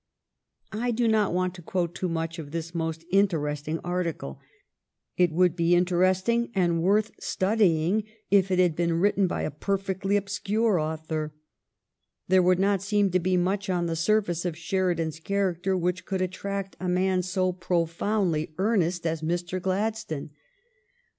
I 0.73 0.89
do 0.89 1.07
not 1.07 1.31
want 1.31 1.53
to 1.53 1.61
quote 1.61 1.93
too 1.93 2.09
much 2.09 2.39
of 2.39 2.49
this 2.49 2.73
most 2.73 3.05
in 3.11 3.27
teresting 3.27 3.79
article. 3.83 4.39
It 5.15 5.31
would 5.31 5.55
be 5.55 5.75
interesting 5.75 6.49
and 6.55 6.81
worth 6.81 7.11
studying 7.19 8.05
if 8.31 8.49
it 8.49 8.57
had 8.57 8.75
been 8.75 8.93
written 8.93 9.27
by 9.27 9.43
a 9.43 9.51
perfectly 9.51 10.17
ob 10.17 10.25
scure 10.27 10.79
author. 10.81 11.35
There 12.27 12.41
would 12.41 12.57
not 12.57 12.81
seem 12.81 13.11
to 13.11 13.19
be 13.19 13.37
much 13.37 13.69
on 13.69 13.85
the 13.85 13.95
surface 13.95 14.43
of 14.43 14.57
Sheridan's 14.57 15.19
character 15.19 15.77
which 15.77 16.03
could 16.05 16.23
attract 16.23 16.75
a 16.79 16.89
man 16.89 17.21
so 17.21 17.53
profoundly 17.53 18.55
earnest 18.57 19.05
as 19.05 19.21
Mr. 19.21 19.61
Glad 19.61 19.61
GLADSTONE'S 19.61 19.61
BUSY 19.61 19.61
LEISURE 19.61 19.61
403 19.61 20.01
stone. 20.01 20.29